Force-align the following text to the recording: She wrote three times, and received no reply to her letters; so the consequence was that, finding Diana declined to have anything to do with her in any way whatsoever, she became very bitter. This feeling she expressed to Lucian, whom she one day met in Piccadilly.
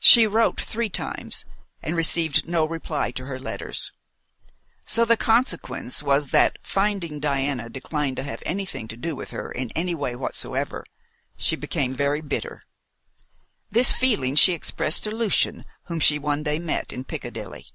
She 0.00 0.26
wrote 0.26 0.60
three 0.60 0.90
times, 0.90 1.46
and 1.80 1.96
received 1.96 2.46
no 2.46 2.68
reply 2.68 3.12
to 3.12 3.24
her 3.24 3.38
letters; 3.38 3.90
so 4.84 5.06
the 5.06 5.16
consequence 5.16 6.02
was 6.02 6.26
that, 6.32 6.58
finding 6.62 7.18
Diana 7.18 7.70
declined 7.70 8.18
to 8.18 8.22
have 8.22 8.42
anything 8.44 8.88
to 8.88 8.96
do 8.98 9.16
with 9.16 9.30
her 9.30 9.50
in 9.50 9.70
any 9.70 9.94
way 9.94 10.14
whatsoever, 10.16 10.84
she 11.38 11.56
became 11.56 11.94
very 11.94 12.20
bitter. 12.20 12.62
This 13.70 13.94
feeling 13.94 14.36
she 14.36 14.52
expressed 14.52 15.04
to 15.04 15.12
Lucian, 15.16 15.64
whom 15.84 15.98
she 15.98 16.18
one 16.18 16.42
day 16.42 16.58
met 16.58 16.92
in 16.92 17.04
Piccadilly. 17.04 17.68